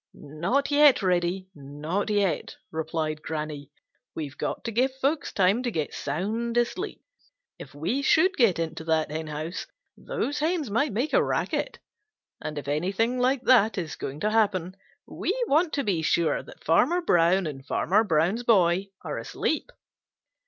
"Not 0.15 0.71
yet, 0.71 1.03
Reddy. 1.03 1.47
Not 1.53 2.09
yet," 2.09 2.55
replied 2.71 3.21
Granny. 3.21 3.69
"We've 4.15 4.35
got 4.35 4.63
to 4.63 4.71
give 4.71 4.95
folks 4.95 5.31
time 5.31 5.61
to 5.61 5.69
get 5.69 5.93
sound 5.93 6.57
asleep. 6.57 7.03
If 7.59 7.75
we 7.75 8.01
should 8.01 8.33
get 8.35 8.57
into 8.57 8.83
that 8.85 9.11
henhouse, 9.11 9.67
those 9.95 10.39
hens 10.39 10.71
might 10.71 10.91
make 10.91 11.13
a 11.13 11.23
racket, 11.23 11.77
and 12.41 12.57
if 12.57 12.67
anything 12.67 13.19
like 13.19 13.43
that 13.43 13.77
is 13.77 13.95
going 13.95 14.21
to 14.21 14.31
happen, 14.31 14.75
we 15.07 15.37
want 15.47 15.71
to 15.73 15.83
be 15.83 16.01
sure 16.01 16.41
that 16.41 16.63
Farmer 16.63 17.01
Brown 17.01 17.45
and 17.45 17.63
Farmer 17.63 18.03
Brown's 18.03 18.41
boy 18.41 18.87
are 19.03 19.19
asleep." 19.19 19.71